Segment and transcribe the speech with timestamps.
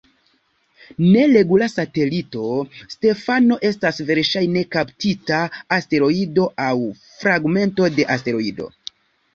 [1.15, 2.45] Neregula satelito,
[2.95, 5.43] Stefano estas verŝajne kaptita
[5.79, 6.75] asteroido aŭ
[7.23, 8.73] fragmento de asteroido.